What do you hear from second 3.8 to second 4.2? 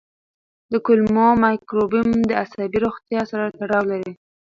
لري.